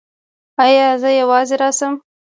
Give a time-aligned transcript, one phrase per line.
[0.65, 1.93] ایا زه یوازې راشم؟